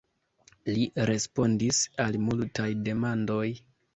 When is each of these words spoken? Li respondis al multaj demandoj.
Li 0.77 0.85
respondis 1.09 1.83
al 2.05 2.17
multaj 2.31 2.67
demandoj. 2.91 3.45